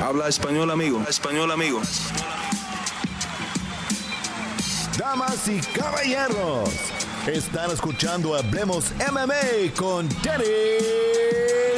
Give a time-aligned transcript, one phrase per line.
[0.00, 1.02] Habla español, amigo.
[1.08, 1.80] español, amigo.
[4.96, 6.70] Damas y caballeros,
[7.26, 10.44] están escuchando Hablemos MMA con Danny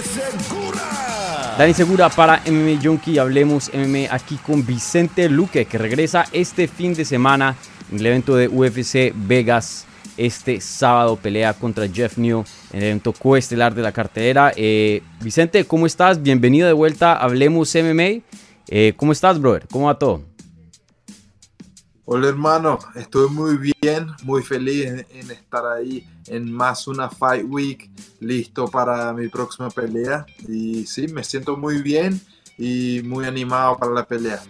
[0.03, 1.55] Segura.
[1.57, 3.19] Dani Segura para MMA Junkie.
[3.19, 7.57] Hablemos MMA aquí con Vicente Luque, que regresa este fin de semana
[7.91, 9.87] en el evento de UFC Vegas.
[10.21, 12.45] Este sábado pelea contra Jeff New
[12.75, 14.53] en el evento coestelar de la cartelera.
[14.55, 16.23] Eh, Vicente, ¿cómo estás?
[16.23, 18.23] Bienvenido de vuelta a Hablemos MMA.
[18.69, 19.67] Eh, ¿Cómo estás, brother?
[19.73, 20.23] ¿Cómo va todo?
[22.05, 27.47] Hola hermano, estoy muy bien, muy feliz en, en, estar ahí en más una Fight
[27.49, 30.27] Week, listo para mi próxima pelea.
[30.47, 32.21] Y sí, me siento muy bien
[32.59, 34.43] y muy animado para la pelea.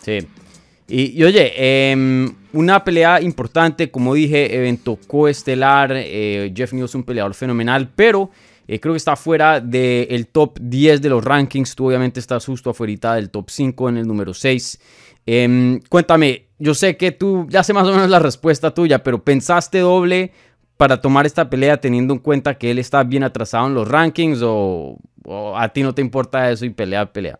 [0.00, 0.28] Sí.
[0.90, 5.92] Y, oye, eh, una pelea importante, como dije, evento coestelar.
[5.94, 8.30] Eh, Jeff Neal es un peleador fenomenal, pero
[8.66, 11.74] eh, creo que está fuera del top 10 de los rankings.
[11.74, 14.80] Tú obviamente estás justo afuera del top 5 en el número 6.
[15.26, 19.22] Eh, cuéntame, yo sé que tú ya sé más o menos la respuesta tuya, pero
[19.22, 20.32] ¿pensaste doble
[20.78, 24.40] para tomar esta pelea teniendo en cuenta que él está bien atrasado en los rankings
[24.42, 27.38] o, o a ti no te importa eso y pelea, pelea?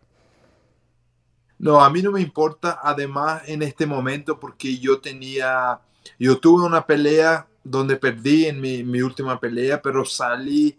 [1.59, 5.79] No, a mí no me importa, además en este momento, porque yo tenía,
[6.17, 10.77] yo tuve una pelea donde perdí en mi, última pelea, pero salí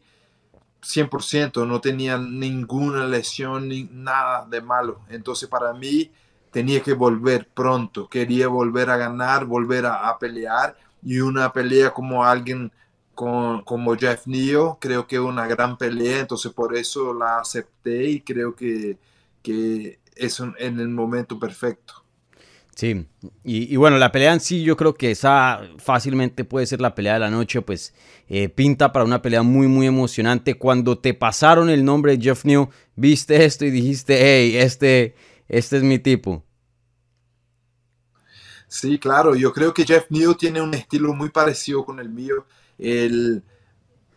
[0.82, 5.02] 100%, no tenía ninguna lesión ni nada de malo.
[5.10, 6.10] Entonces para mí
[6.50, 11.92] tenía que volver pronto, quería volver a ganar, volver a, a pelear y una pelea
[11.92, 12.72] como alguien
[13.14, 18.04] con, como Jeff Neal, creo que es una gran pelea, entonces por eso la acepté
[18.04, 18.98] y creo que,
[19.42, 22.04] que es un, en el momento perfecto.
[22.74, 23.06] Sí,
[23.44, 26.94] y, y, bueno, la pelea en sí yo creo que esa fácilmente puede ser la
[26.94, 27.92] pelea de la noche, pues
[28.28, 30.54] eh, pinta para una pelea muy, muy emocionante.
[30.54, 35.14] Cuando te pasaron el nombre de Jeff New, viste esto y dijiste, hey, este,
[35.48, 36.44] este es mi tipo.
[38.68, 42.46] Sí, claro, yo creo que Jeff New tiene un estilo muy parecido con el mío.
[42.78, 43.42] Él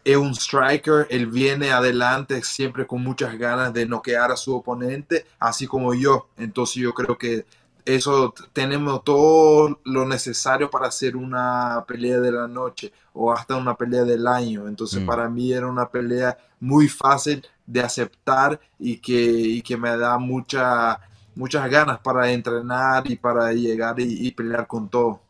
[0.04, 5.26] es un striker, él viene adelante siempre con muchas ganas de noquear a su oponente,
[5.40, 6.28] así como yo.
[6.38, 7.46] Entonces yo creo que
[7.86, 13.76] eso tenemos todo lo necesario para hacer una pelea de la noche o hasta una
[13.76, 14.68] pelea del año.
[14.68, 15.06] Entonces mm.
[15.06, 20.18] para mí era una pelea muy fácil de aceptar y que, y que me da
[20.18, 21.00] mucha,
[21.36, 25.22] muchas ganas para entrenar y para llegar y, y pelear con todo.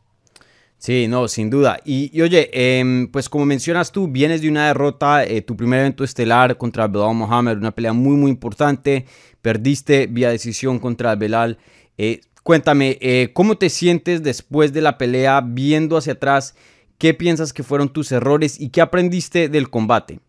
[0.84, 1.80] Sí, no, sin duda.
[1.82, 6.04] Y, oye, eh, pues como mencionas tú, vienes de una derrota, eh, tu primer evento
[6.04, 9.06] estelar contra Belal Mohamed, una pelea muy, muy importante.
[9.40, 11.56] Perdiste vía decisión contra Belal.
[11.96, 16.54] Eh, cuéntame, eh, ¿cómo te sientes después de la pelea, viendo hacia atrás?
[16.98, 20.20] ¿Qué piensas que fueron tus errores y qué aprendiste del combate?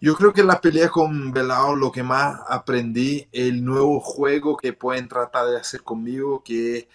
[0.00, 4.72] Yo creo que la pelea con Belao lo que más aprendí, el nuevo juego que
[4.72, 6.88] pueden tratar de hacer conmigo, que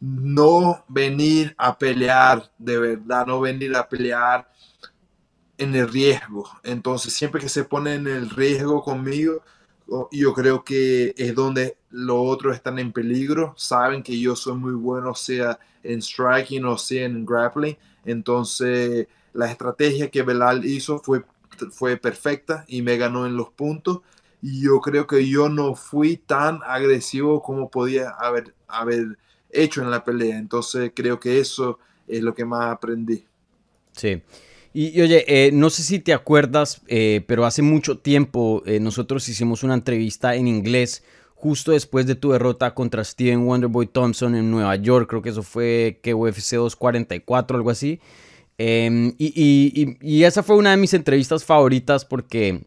[0.00, 4.48] no venir a pelear de verdad, no venir a pelear
[5.56, 6.48] en el riesgo.
[6.62, 9.42] Entonces, siempre que se pone en el riesgo conmigo,
[10.12, 13.54] yo creo que es donde los otros están en peligro.
[13.56, 17.76] Saben que yo soy muy bueno, sea en striking o sea en grappling.
[18.04, 21.24] Entonces, la estrategia que Belal hizo fue,
[21.72, 24.00] fue perfecta y me ganó en los puntos.
[24.40, 29.18] Y yo creo que yo no fui tan agresivo como podía haber, haber
[29.50, 30.38] hecho en la pelea.
[30.38, 33.24] Entonces creo que eso es lo que más aprendí.
[33.92, 34.22] Sí.
[34.72, 39.28] Y, oye, eh, no sé si te acuerdas, eh, pero hace mucho tiempo eh, nosotros
[39.28, 41.02] hicimos una entrevista en inglés
[41.34, 45.08] justo después de tu derrota contra Steven Wonderboy Thompson en Nueva York.
[45.08, 48.00] Creo que eso fue que UFC 244, algo así.
[48.58, 52.64] Em, y, esa fue una de mis entrevistas favoritas porque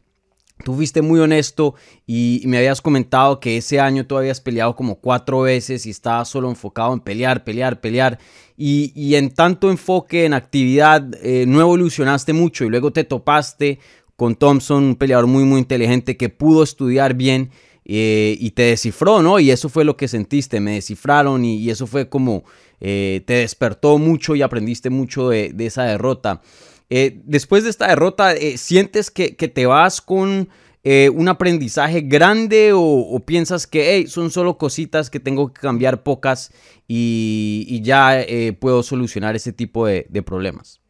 [0.63, 4.95] Tú fuiste muy honesto y, me habías comentado que ese año tú habías peleado como
[4.95, 8.19] cuatro veces y estabas solo enfocado en pelear, pelear, pelear.
[8.57, 13.79] Y, y en tanto enfoque en actividad eh, no evolucionaste mucho y luego te topaste
[14.15, 17.49] con Thompson, un peleador muy, muy inteligente que pudo estudiar bien
[17.85, 19.39] eh, y te descifró, ¿no?
[19.39, 22.43] Y eso fue lo que sentiste, me descifraron y, eso fue como
[22.79, 26.41] eh, te despertó mucho y aprendiste mucho de esa derrota.
[26.93, 30.49] Eh, después de esta derrota, eh, ¿sientes que, que, te vas con
[30.83, 35.61] eh, un aprendizaje grande o, o piensas que hey, son solo cositas que tengo que
[35.61, 36.51] cambiar pocas
[36.89, 38.25] y, y ya
[38.59, 40.81] puedo solucionar ese tipo de, de, problemas?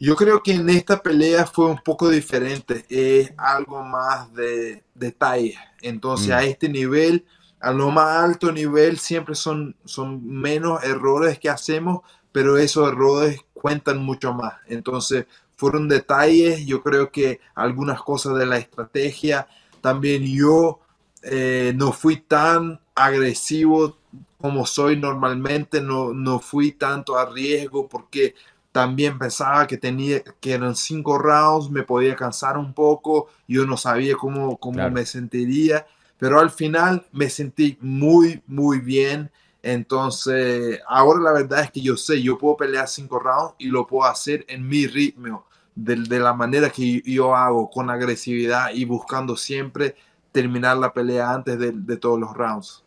[0.00, 5.54] Yo creo que en esta pelea fue un poco diferente, es algo más de detalle.
[5.82, 6.32] Entonces mm.
[6.32, 7.24] a este nivel,
[7.60, 12.00] a lo más alto nivel, siempre son, son menos errores que hacemos,
[12.32, 14.54] pero esos errores cuentan mucho más.
[14.66, 15.26] Entonces,
[15.56, 19.46] fueron detalles, yo creo que algunas cosas de la estrategia
[19.80, 20.80] también yo
[21.22, 23.98] eh, no fui tan agresivo
[24.40, 28.34] como soy normalmente, no, no fui tanto a riesgo porque
[28.72, 33.76] también pensaba que tenía que eran cinco rounds, me podía cansar un poco, yo no
[33.76, 35.86] sabía cómo, cómo me sentiría,
[36.18, 39.30] pero al final me sentí muy, muy bien.
[39.62, 43.86] Entonces, ahora la verdad es que yo sé, yo puedo pelear cinco rounds y lo
[43.86, 49.36] puedo hacer en mi ritmo, de, la manera que yo hago, con agresividad y buscando
[49.36, 49.94] siempre
[50.32, 52.84] terminar la pelea antes de, todos los rounds.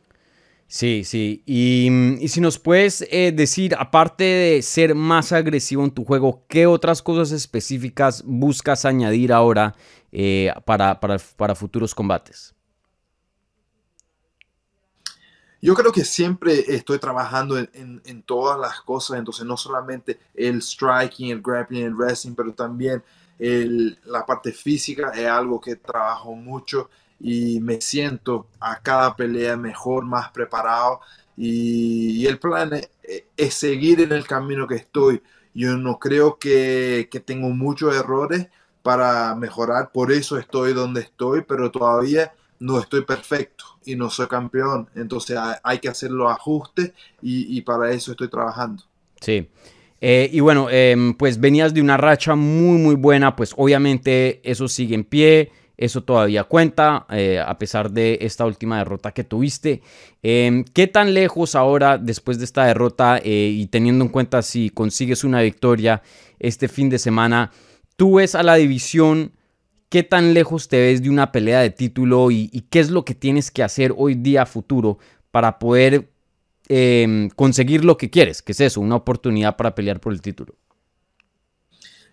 [0.68, 1.44] Sí, sí.
[1.46, 1.90] Y,
[2.20, 6.66] y si nos puedes eh, decir, aparte de ser más agresivo en tu juego, ¿qué
[6.66, 9.76] otras cosas específicas buscas añadir ahora
[10.12, 12.56] eh, para, para futuros combates?
[15.64, 21.32] Yo creo que siempre estoy trabajando en, todas las cosas, entonces no solamente el striking,
[21.32, 23.02] el grappling, el wrestling, pero también
[23.40, 30.04] la parte física es algo que trabajo mucho y me siento a cada pelea mejor,
[30.04, 31.00] más preparado
[31.38, 32.72] y, el plan
[33.38, 35.24] es, seguir en el camino que estoy.
[35.54, 38.50] Yo no creo que, que tengo muchos errores
[38.82, 42.34] para mejorar, por eso estoy donde estoy, pero todavía
[42.64, 44.88] no estoy perfecto y no soy campeón.
[44.96, 48.84] Entonces hay que hacer los ajustes y, para eso estoy trabajando.
[49.20, 49.50] Sí.
[50.00, 54.68] Eh, y bueno, em, pues venías de una racha muy, muy buena, pues obviamente eso
[54.68, 55.52] sigue en pie.
[55.76, 59.82] Eso todavía cuenta, eh, a pesar de esta última derrota que tuviste.
[60.22, 64.70] Em, ¿Qué tan lejos ahora, después de esta derrota eh, y teniendo en cuenta si
[64.70, 66.02] consigues una victoria
[66.40, 67.52] este fin de semana,
[67.98, 69.34] tú ves a la división?
[69.94, 73.14] ¿Qué tan lejos te ves de una pelea de título y, qué es lo que
[73.14, 74.98] tienes que hacer hoy día futuro
[75.30, 76.10] para poder
[76.68, 78.42] em, conseguir lo que quieres?
[78.42, 80.56] Que es eso, una oportunidad para pelear por el título.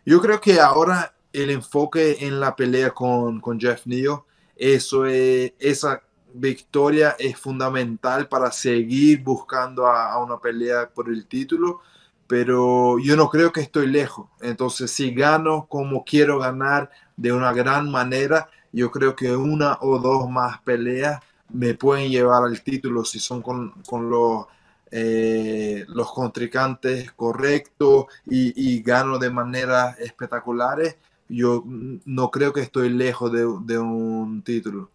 [0.05, 4.25] Yo creo que ahora el enfoque en la pelea con, Jeff Neal,
[4.57, 6.03] eso es, esa
[6.35, 11.81] victoria es fundamental para seguir buscando a, una pelea por el título,
[12.31, 14.29] pero yo no creo que estoy lejos.
[14.41, 19.99] Entonces, si gano como quiero ganar de una gran manera, yo creo que una o
[19.99, 23.75] dos más peleas me pueden llevar al título si son con,
[24.09, 24.47] los,
[24.93, 30.99] eh, los contrincantes correctos y, gano de manera espectaculares
[31.29, 34.89] yo no creo que estoy lejos de, un título.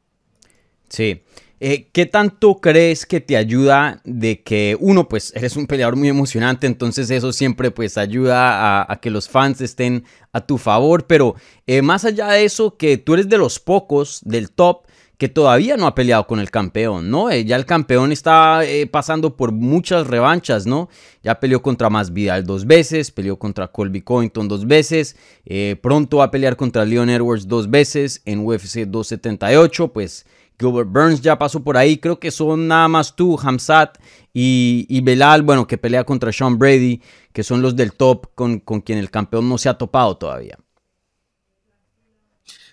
[0.87, 1.21] Sí.
[1.61, 6.09] Eh, ¿Qué tanto crees que te ayuda de que uno, pues eres un peleador muy
[6.09, 10.03] emocionante, entonces eso siempre pues ayuda a, que los fans estén
[10.33, 11.35] a tu favor, pero
[11.65, 14.85] eh, más allá de eso, que tú eres de los pocos del top
[15.17, 17.29] que todavía no ha peleado con el campeón, ¿no?
[17.29, 18.59] Eh, ya el campeón está
[18.91, 20.89] pasando por muchas revanchas, ¿no?
[21.23, 25.15] Ya peleó contra Masvidal dos veces, peleó contra Colby Covington dos veces,
[25.81, 30.25] pronto va a pelear contra Leon Edwards dos veces en UFC 278, pues
[30.59, 33.97] Gilbert Burns ya pasó por ahí, creo que son nada más tú, Hamzat
[34.33, 37.01] y, y Belal, bueno, que pelea contra Sean Brady,
[37.33, 40.57] que son los del top con, con quien el campeón no se ha topado todavía.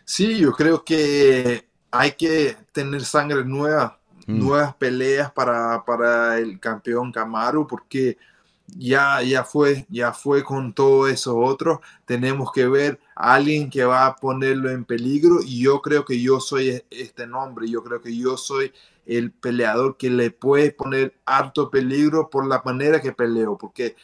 [0.05, 4.39] Sí, yo creo que hay que tener sangre nueva, mm.
[4.39, 8.19] nuevas peleas para, para, el campeón Camaro, porque
[8.67, 11.81] ya, ya fue, ya fue con todo eso otro.
[12.05, 16.41] Tenemos que ver alguien que va a ponerlo en peligro y yo creo que yo
[16.41, 18.73] soy e, este nombre, yo creo que yo soy
[19.07, 23.95] el peleador que le puede poner harto peligro por la manera que peleo, porque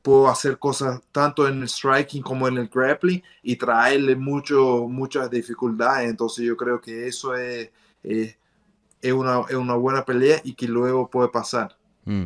[0.00, 5.30] puedo hacer cosas tanto en el striking como en el grappling y traerle mucho, muchas
[5.30, 6.08] dificultades.
[6.08, 7.70] Entonces yo creo que eso es,
[8.02, 8.36] es,
[9.12, 11.76] una, es una, buena pelea y que luego puede pasar.
[12.04, 12.24] Mm.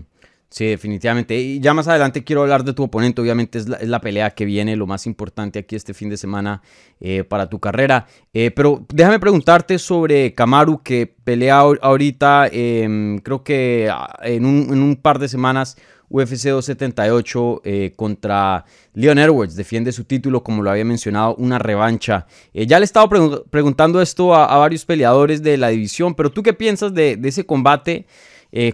[0.51, 1.39] Sí, definitivamente.
[1.39, 3.21] Y ya más adelante quiero hablar de tu oponente.
[3.21, 6.63] Obviamente es la, pelea que viene, lo más importante aquí este fin de semana
[7.01, 8.07] eh, para tu carrera.
[8.33, 14.69] Eh, pero déjame preguntarte sobre Kamaru, que pelea ahorita, em, creo que ah, en un,
[14.73, 15.77] en un par de semanas
[16.09, 18.65] UFC 278 eh, contra
[18.95, 19.55] Leon Edwards.
[19.55, 22.27] Defiende su título, como lo había mencionado, una revancha.
[22.55, 23.11] Ya le he estado
[23.51, 28.07] preguntando esto a, varios peleadores de la división, pero ¿tú qué piensas de, ese combate?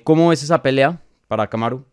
[0.04, 1.03] ¿Cómo es esa pelea
[1.34, 1.84] para Camaro?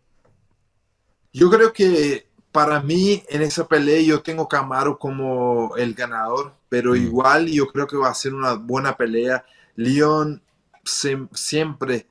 [1.32, 6.92] Yo creo que para mí en esa pelea yo tengo Camaro como el ganador, pero
[6.92, 6.96] mm.
[6.96, 9.44] igual yo creo que va a ser una buena pelea.
[9.74, 10.40] Leon
[10.84, 12.06] siempre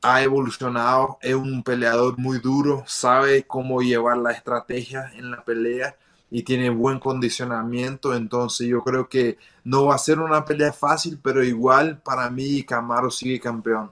[0.00, 5.96] ha evolucionado, es un peleador muy duro, sabe cómo llevar la estrategia en la pelea
[6.30, 11.18] y tiene buen condicionamiento, entonces yo creo que no va a ser una pelea fácil,
[11.20, 13.90] pero igual para mí Camaro sigue campeón.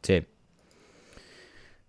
[0.00, 0.24] Sí.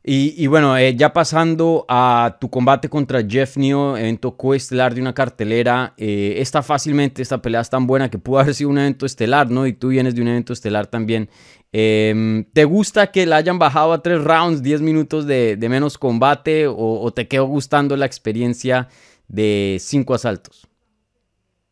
[0.01, 5.13] Y, bueno, eh, ya pasando a tu combate contra Jeff Neal, evento coestelar de una
[5.13, 9.05] cartelera, eh, esta fácilmente, esta pelea es tan buena que pudo haber sido un evento
[9.05, 9.67] estelar, ¿no?
[9.67, 11.29] Y tú vienes de un evento estelar también.
[11.73, 16.65] Em, ¿Te gusta que la hayan bajado a tres rounds, 10 minutos de, menos combate
[16.65, 18.87] o, o, te quedó gustando la experiencia
[19.27, 20.65] de cinco asaltos?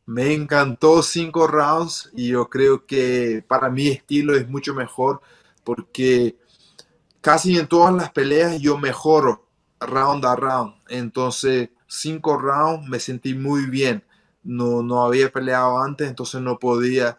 [0.06, 5.22] Me encantó cinco rounds y yo creo que para mi estilo es mucho mejor
[5.64, 6.36] porque
[7.28, 9.46] casi en todas las peleas yo mejoro
[9.82, 10.76] round a round.
[10.88, 14.02] Entonces, cinco rounds me sentí muy bien.
[14.46, 17.18] No, no había peleado antes, entonces no podía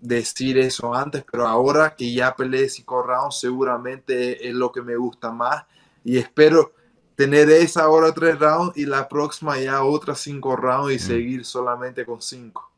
[0.00, 4.96] decir eso antes, pero ahora que ya peleé cinco rounds, seguramente es lo que me
[4.96, 5.66] gusta más
[6.02, 6.72] y espero
[7.14, 10.98] tener esa hora tres rounds y la próxima ya otras cinco rounds y mm.
[10.98, 12.72] seguir solamente con cinco.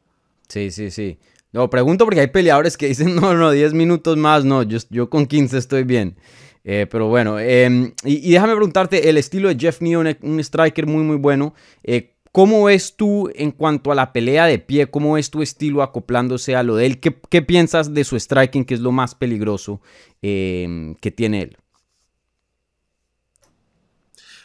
[0.48, 1.20] Sí, sí, sí.
[1.52, 5.08] No, pregunto porque hay peleadores que dicen, no, no, 10 minutos más, no, yo, yo
[5.08, 6.16] con 15 estoy bien.
[6.64, 11.02] Eh, pero bueno, em, y, déjame preguntarte, el estilo de Jeff Neal, un striker muy,
[11.02, 11.54] muy bueno.
[11.82, 14.90] Eh, ¿Cómo ves tú en cuanto a la pelea de pie?
[14.90, 17.00] ¿Cómo ves tu estilo acoplándose a lo de él?
[17.00, 19.80] ¿Qué, qué piensas de su striking, que es lo más peligroso
[20.20, 21.58] em, que tiene él?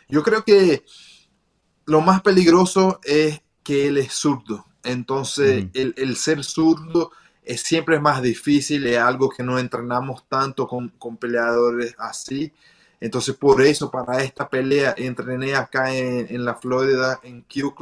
[0.07, 0.83] Yo creo que
[1.85, 4.65] lo más peligroso es que él es zurdo.
[4.83, 7.11] Entonces, el, el, ser zurdo
[7.49, 12.53] es siempre más difícil, es algo que no entrenamos tanto con, con peleadores así.
[13.01, 17.73] Entonces, por eso, para esta pelea, entrené acá en, en la Florida, en Cliff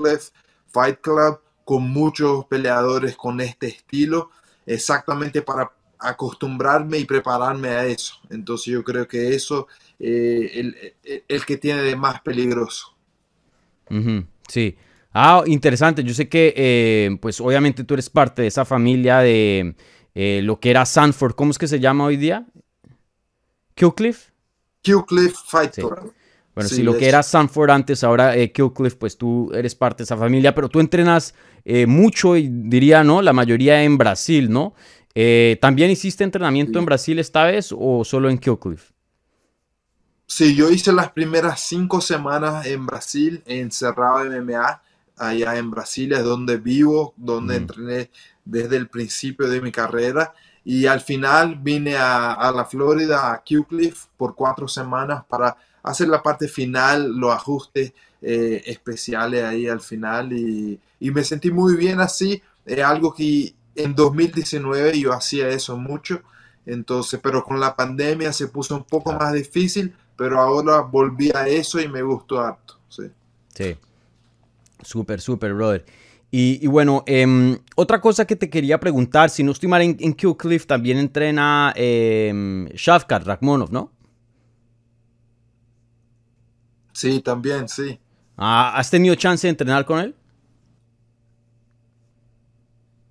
[0.70, 4.32] Fight Club, con muchos peleadores con este estilo,
[4.66, 5.70] exactamente para
[6.00, 8.14] acostumbrarme y prepararme a eso.
[8.30, 9.68] Entonces, yo creo que eso
[10.00, 12.96] es eh, el, el, que tiene de más peligroso.
[14.48, 14.78] Sí.
[15.20, 16.04] Ah, interesante.
[16.04, 19.74] Yo sé que, eh, pues obviamente tú eres parte de esa familia de
[20.14, 21.34] eh, lo que era Sanford.
[21.34, 22.46] ¿Cómo es que se llama hoy día?
[23.74, 24.28] Killcliff.
[24.84, 25.76] Killcliff Fight
[26.54, 30.04] Bueno, si lo que era Sanford antes, ahora eh, Killcliff, pues tú eres parte de
[30.04, 31.34] esa familia, pero tú entrenas
[31.88, 33.24] mucho y diría, ¿no?
[33.24, 34.76] La mayoría en Brasil, ¿no?
[35.60, 38.92] ¿También hiciste entrenamiento en Brasil esta vez o solo en Killcliff?
[40.28, 44.84] Sí, yo hice las primeras cinco semanas en Brasil, encerrado en MMA
[45.18, 48.12] allá en Brasilia, donde vivo, donde entrené
[48.46, 50.34] desde el principio de mi carrera.
[50.64, 56.22] Y al final vine a, la Florida, a Cliff, por cuatro semanas para hacer la
[56.22, 60.34] parte final, los ajustes eh, especiales ahí al final.
[60.34, 62.42] Y, me sentí muy bien así.
[62.66, 66.22] Es algo que en 2019 yo hacía eso mucho.
[66.66, 71.48] Entonces, pero con la pandemia se puso un poco más difícil, pero ahora volví a
[71.48, 72.78] eso y me gustó harto.
[72.90, 73.04] Sí.
[73.56, 73.78] Sí.
[74.88, 75.86] Súper, súper, brother.
[76.32, 80.14] Y, bueno, em, otra cosa que te quería preguntar, si no estoy mal, en, en
[80.14, 83.92] Cliff también entrena eh, Shavkat Rakhmonov, ¿no?
[86.94, 88.00] Sí, también, sí.
[88.38, 90.16] Ah, ¿Has tenido chance de entrenar con él?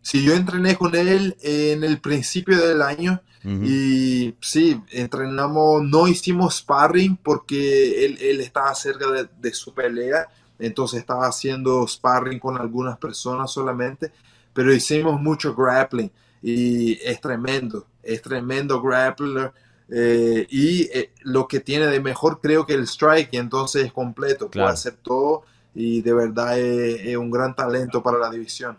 [0.00, 6.56] Sí, yo entrené con él en el principio del año y sí, entrenamos, no hicimos
[6.56, 10.26] sparring porque él, él estaba cerca de, de su pelea
[10.58, 14.12] entonces estaba haciendo sparring con algunas personas solamente,
[14.52, 16.10] pero hicimos mucho grappling
[16.42, 19.52] y es tremendo, es tremendo grappler.
[19.88, 24.50] Eh, y eh, lo que tiene de mejor creo que el strike, entonces es completo,
[24.50, 25.44] puede hacer todo
[25.76, 28.76] y de verdad es, un gran talento para la división.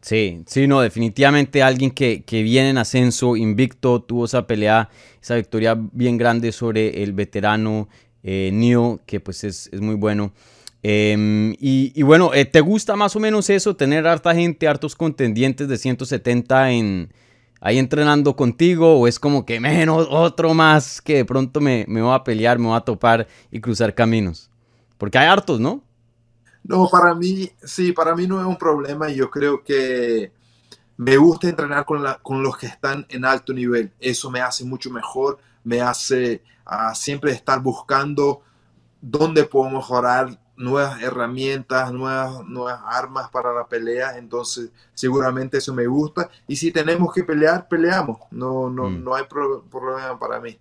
[0.00, 4.90] Sí, sí, no, definitivamente alguien que, viene en ascenso, invicto, tuvo esa pelea,
[5.22, 7.88] esa victoria bien grande sobre el veterano
[8.22, 10.32] eh, Neo, que pues es, es muy bueno.
[10.86, 13.74] Em, y, bueno, eh, ¿te gusta más o menos eso?
[13.74, 17.10] Tener harta gente, hartos contendientes de 170 en,
[17.62, 22.02] ahí entrenando contigo o es como que menos otro más que de pronto me, me
[22.02, 24.50] va a pelear, me va a topar y cruzar caminos?
[24.98, 25.82] Porque hay hartos, ¿no?
[26.62, 29.08] No, para mí, sí, para mí no es un problema.
[29.08, 30.32] Yo creo que
[30.98, 33.90] me gusta entrenar con, con los que están en alto nivel.
[33.98, 38.42] Eso me hace mucho mejor, me hace ah, siempre estar buscando
[39.00, 45.86] dónde puedo mejorar nuevas herramientas, nuevas, nuevas armas para la pelea, entonces seguramente eso me
[45.86, 46.30] gusta.
[46.46, 49.04] Y si tenemos que pelear, peleamos, no, no, mm.
[49.04, 50.58] no hay problema para mí.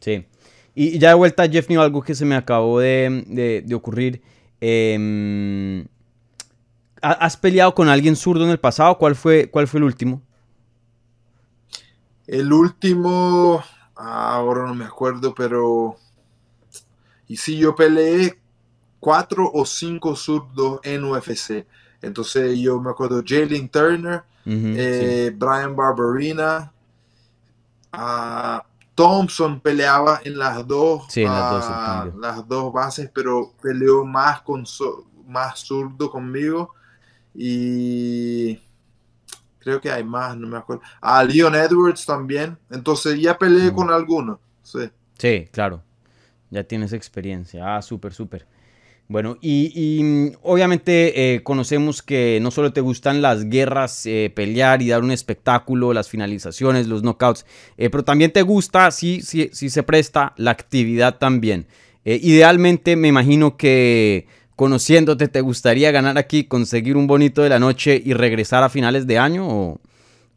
[0.00, 0.26] Sí.
[0.74, 4.22] Y ya de vuelta, Jeff New, algo que se me acabó de, ocurrir.
[4.60, 5.86] Em,
[7.02, 8.96] ¿Has peleado con alguien zurdo en el pasado?
[8.96, 10.22] ¿Cuál fue, cuál fue el último?
[12.26, 13.62] El último,
[13.96, 15.96] ahora no me acuerdo, pero...
[17.26, 18.41] Y si yo peleé
[19.02, 21.66] cuatro o cinco zurdos en UFC.
[22.00, 26.72] Entonces yo me acuerdo Jalen Turner, eh, Brian Barberina,
[27.92, 28.60] uh,
[28.94, 34.04] Thompson peleaba en las dos, Sí, en las dos, ah, las dos bases, pero peleó
[34.04, 34.64] más con
[35.26, 36.72] más zurdo conmigo
[37.34, 38.60] y
[39.58, 40.82] creo que hay más, no me acuerdo.
[41.00, 44.38] A Leon Edwards también, entonces ya peleé con algunos.
[44.62, 44.88] Sí.
[45.18, 45.82] Sí, claro.
[46.50, 47.76] Ya tienes experiencia.
[47.76, 48.51] Ah, súper, súper.
[49.12, 54.32] Bueno, y, y, mm, obviamente eh, conocemos que no solo te gustan las guerras, eh,
[54.34, 57.44] pelear y dar un espectáculo, las finalizaciones, los knockouts,
[57.76, 61.66] eh, pero también te gusta, si sí, sí se presta, la actividad también.
[62.06, 64.26] Eh, idealmente me imagino que
[64.56, 69.06] conociéndote te gustaría ganar aquí, conseguir un bonito de la noche y regresar a finales
[69.06, 69.80] de año o,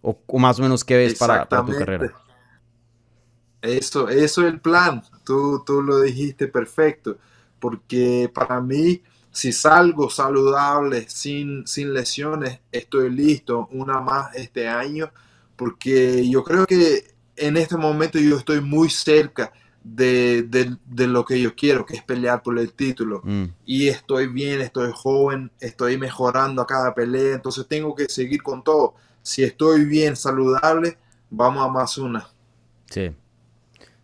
[0.01, 2.11] o- o más o menos qué ves para, para tu carrera.
[3.61, 5.01] Eso, eso es el plan.
[5.25, 7.17] Tú, tú lo dijiste perfecto.
[7.59, 13.67] Porque para mí, si salgo saludable, sin, sin lesiones, estoy listo.
[13.71, 15.11] Una más este año.
[15.55, 19.51] Porque yo creo que en este momento yo estoy muy cerca
[19.83, 23.21] de, de- de lo que yo quiero, que es pelear por el título.
[23.23, 27.35] Mm, Y estoy bien, estoy joven, estoy mejorando a cada pelea.
[27.35, 28.95] Entonces tengo que seguir con todo.
[29.21, 30.97] Si estoy bien, saludable,
[31.29, 32.27] vamos a más una.
[32.89, 33.11] Sí.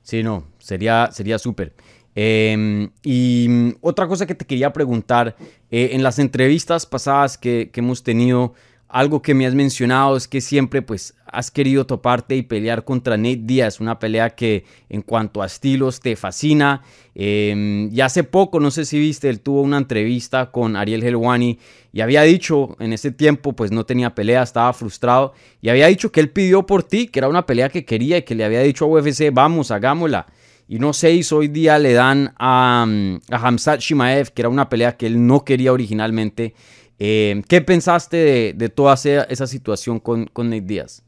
[0.04, 1.74] Sí, no, sería sería súper.
[2.16, 5.36] Eh, y mm, otra cosa que te quería preguntar,
[5.70, 8.54] eh, en las entrevistas pasadas que, que hemos tenido,
[8.92, 13.16] algo que me has mencionado es que siempre pues has querido toparte y pelear contra
[13.16, 16.82] Nate Díaz, una pelea que en cuanto a estilos te fascina.
[17.16, 21.58] Eh, y hace poco, no sé si viste, él tuvo una entrevista con Ariel Helwani
[21.94, 26.12] y había dicho en ese tiempo pues no tenía pelea, estaba frustrado y había dicho
[26.12, 28.62] que él pidió por ti, que era una pelea que quería y que le había
[28.62, 30.28] dicho a UFC, vamos, hagámosla.
[30.72, 34.70] Y no y hoy día le dan a, mm, a Hamzat Shimaev, que era una
[34.70, 36.56] pelea que él no quería originalmente.
[36.98, 41.04] Eh, ¿Qué pensaste de, de toda esa, situación con, con Nate Díaz?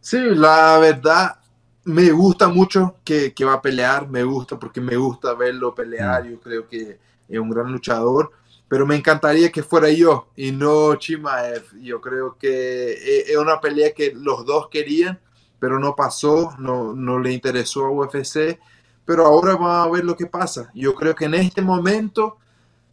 [0.00, 1.36] Sí, la verdad
[1.84, 6.28] me gusta mucho que, que va a pelear, me gusta porque me gusta verlo pelear,
[6.28, 8.32] yo creo que es un gran luchador,
[8.68, 11.80] pero me encantaría que fuera yo y no Chimaev.
[11.80, 15.18] Yo creo que es es una pelea que los dos querían,
[15.62, 18.58] pero no pasó, no, no le interesó a UFC,
[19.04, 20.72] pero ahora vamos a ver lo que pasa.
[20.74, 22.38] Yo creo que en este momento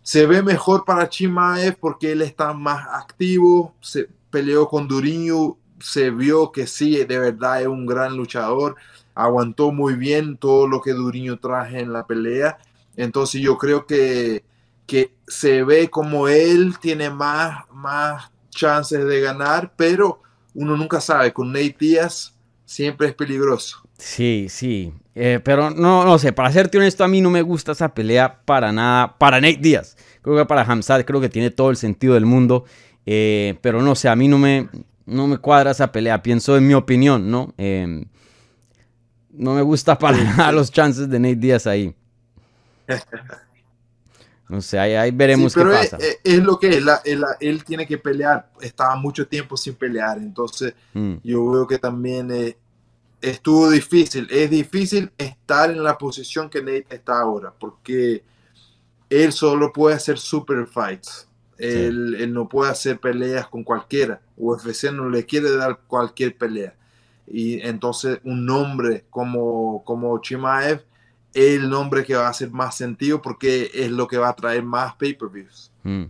[0.04, 6.12] se ve mejor para Chimaev porque él está más activo, se peleó con Duriño, se
[6.12, 8.76] vio que sí, de verdad es un gran luchador,
[9.16, 12.60] aguantó muy bien todo lo que Duriño traje en la pelea,
[12.96, 14.44] entonces yo creo que,
[14.86, 20.22] que se ve como él tiene más, más chances de ganar, pero
[20.54, 22.36] uno nunca sabe, con Nate Díaz
[22.70, 23.82] siempre es peligroso.
[23.98, 24.94] Sí, sí.
[25.16, 28.42] Eh, pero no, no sé, para serte honesto, a mí no me gusta esa pelea
[28.46, 29.18] para nada.
[29.18, 29.98] Para Nate Díaz.
[30.22, 32.66] Creo que para Hamzat creo que tiene todo el sentido del mundo.
[33.08, 34.70] Eh, pero no sé, a mí no me,
[35.08, 36.22] no me cuadra esa pelea.
[36.22, 37.56] Pienso en mi opinión, ¿no?
[37.58, 38.06] Eh,
[39.32, 41.96] no me gusta para nada los chances de Nate Díaz ahí.
[44.50, 45.98] No sé, ahí, ahí veremos Sí, qué pero es, pasa.
[46.24, 49.76] es- lo que es, la- es la- él tiene que pelear, estaba mucho tiempo sin
[49.76, 52.58] pelear, entonces Mm, yo veo que también eh,
[53.22, 58.24] estuvo difícil, es difícil estar en la posición que Nate está ahora, porque
[59.10, 64.92] él solo puede hacer super fights, él, él no puede hacer peleas con cualquiera, UFC
[64.92, 66.76] no le quiere dar cualquier pelea,
[67.28, 70.84] y entonces un nombre como, como Chimaev
[71.34, 74.64] el nombre que va a hacer más sentido porque es lo que va a traer
[74.64, 75.72] más pay-per-views.
[75.84, 76.04] mm.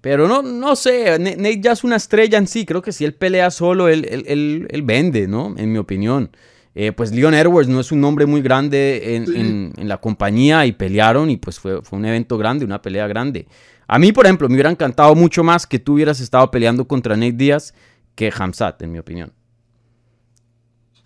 [0.00, 2.66] Pero no, no sé, Nate ya es una estrella en sí.
[2.66, 5.54] Creo que si él pelea solo, él, él- él- él vende, ¿no?
[5.56, 6.30] En mi opinión.
[6.74, 9.32] Eh, pues Leon Edwards no es un nombre muy grande en, Sí.
[9.34, 13.06] en- en la compañía y pelearon y pues fue, fue un evento grande, una pelea
[13.06, 13.46] grande.
[13.86, 17.16] A mí, por ejemplo, me hubiera encantado mucho más que tú hubieras estado peleando contra
[17.16, 17.72] Nate Díaz
[18.14, 19.32] que Hamzat, en mi opinión.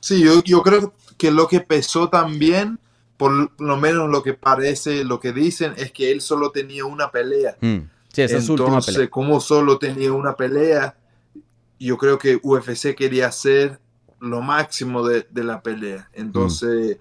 [0.00, 2.78] Sí, yo, yo creo que lo que pesó también,
[3.18, 7.11] por lo menos lo que parece, lo que dicen, es que él solo tenía una
[7.11, 7.57] pelea.
[7.61, 7.78] Mm.
[8.12, 9.11] Sí, esa es su última Entonces, pelea.
[9.11, 10.96] como solo tenía una pelea,
[11.78, 13.81] yo creo que UFC quería hacer
[14.20, 16.09] lo máximo de, de la pelea.
[16.12, 16.98] Entonces,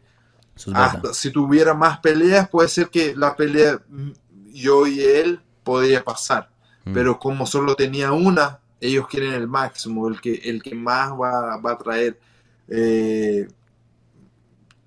[0.55, 0.83] es verdad.
[0.83, 4.11] hasta si tuviera más peleas, puede ser que la pelea mm,
[4.53, 6.49] yo y él podría pasar.
[6.83, 6.93] Mm.
[6.93, 11.57] Pero como solo tenía una, ellos quieren el máximo, el que, el que más va,
[11.57, 12.19] va a traer
[12.69, 13.47] eh,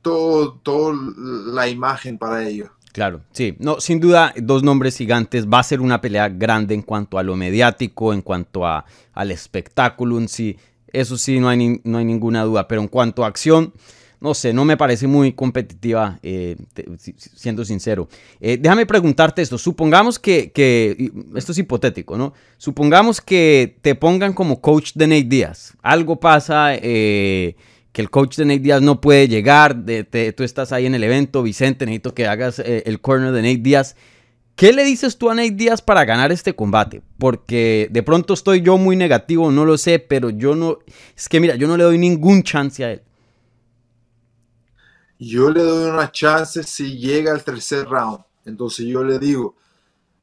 [0.03, 2.71] todo la imagen para ellos.
[2.93, 3.57] Claro, sí.
[3.59, 5.47] No, sin duda, dos nombres gigantes.
[5.47, 9.31] Va a ser una pelea grande en cuanto a lo mediático, en cuanto a, al
[9.31, 10.57] espectáculo en sí.
[10.93, 12.67] Eso sí, no hay, no hay ninguna duda.
[12.67, 13.73] Pero en cuanto a acción,
[14.21, 16.57] no sé, no me parece muy competitiva, eh,
[17.17, 18.09] siendo sincero.
[18.41, 22.35] Eh, déjame preguntarte esto, supongamos que, que, esto es hipotético, ¿no?
[22.59, 25.75] Supongamos que te pongan como coach de Nate Díaz.
[25.81, 27.57] Algo pasa, eh,
[27.93, 30.05] que el coach de Nate Díaz no puede llegar, de,
[30.37, 33.97] tú estás ahí en el evento, Vicente, necesito que hagas el corner de Nate Díaz.
[34.55, 37.03] ¿Qué le dices tú a Nate Díaz para ganar este combate?
[37.19, 40.79] Porque de pronto estoy yo muy negativo, no lo sé, pero yo no,
[41.17, 43.03] es que mira, yo no le doy ningún chance a él.
[45.19, 48.21] Yo le doy una chance si llega al tercer round.
[48.45, 49.57] Entonces yo le digo,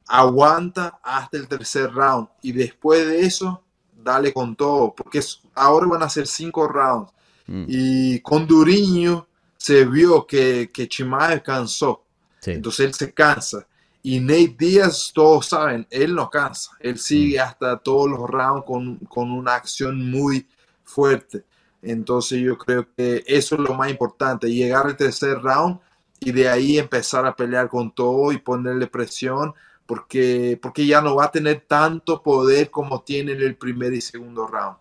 [0.06, 5.20] aguanta hasta el tercer round y después de eso, dale con todo, porque
[5.54, 7.12] ahora van a ser cinco rounds.
[7.48, 7.64] Mm.
[7.66, 12.04] Y con Duriño se vio que, que Chimaev cansó.
[12.46, 13.66] Entonces él se cansa.
[14.02, 16.70] Y Nate Díaz, todos saben, él no cansa.
[16.78, 17.42] Él sigue mm.
[17.42, 20.46] hasta todos los rounds con, con una acción muy
[20.84, 21.44] fuerte.
[21.82, 25.78] Entonces yo creo que eso es lo más importante, llegar al tercer round
[26.20, 29.54] y de ahí empezar a pelear con todo y ponerle presión,
[29.86, 34.00] porque, porque ya no va a tener tanto poder como tiene en el primer y
[34.00, 34.76] segundo round.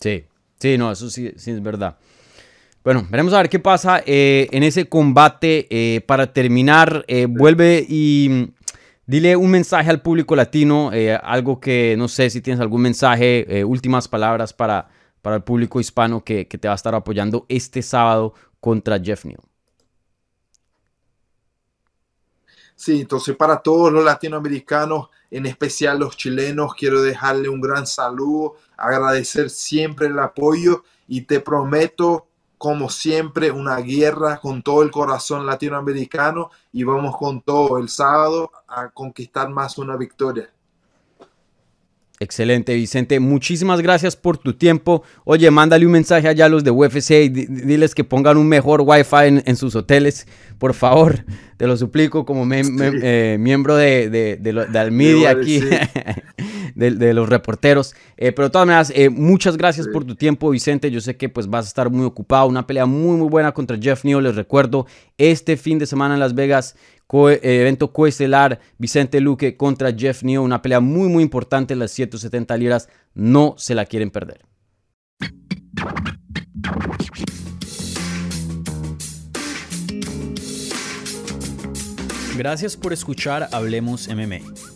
[0.00, 0.24] Sí,
[0.64, 1.98] sí, no, eso sí, sí es verdad.
[2.82, 5.66] Bueno, veremos a ver qué pasa eh, en ese combate.
[5.70, 8.52] Eh, para terminar, eh, vuelve y mm,
[9.06, 10.90] dile un mensaje al público latino,
[11.22, 14.88] algo que no sé si tienes algún mensaje, últimas palabras para
[15.24, 19.40] para el público hispano que, te va a estar apoyando este sábado contra Jeff Neal.
[22.76, 28.54] Sí, entonces para todos los latinoamericanos, en especial los chilenos, quiero dejarle un gran saludo,
[28.76, 35.44] agradecer siempre el apoyo y te prometo, como siempre, una guerra con todo el corazón
[35.44, 40.52] latinoamericano y vamos con todo el sábado a conquistar más una victoria.
[42.24, 43.20] Excelente, Vicente.
[43.20, 45.02] Muchísimas gracias por tu tiempo.
[45.24, 48.80] Oye, mándale un mensaje allá a los de UFC y diles que pongan un mejor
[48.80, 50.26] Wi-Fi en, sus hoteles,
[50.58, 51.26] por favor.
[51.58, 55.60] Te lo suplico como eh, miembro de, de, de, Almedia aquí,
[56.74, 57.94] de, los reporteros.
[58.16, 60.90] Eh, pero de todas maneras, eh, muchas gracias por tu tiempo, Vicente.
[60.90, 62.46] Yo sé que pues vas a estar muy ocupado.
[62.46, 64.22] Una pelea muy, muy buena contra Jeff Neal.
[64.24, 64.86] Les recuerdo,
[65.18, 66.76] este fin de semana en Las Vegas
[67.12, 72.56] eh, evento coestelar Vicente Luque contra Jeff Neal, una pelea muy muy importante, las 170
[72.56, 74.40] libras, no se la quieren perder.
[82.36, 84.40] Gracias por escuchar Hablemos MMA.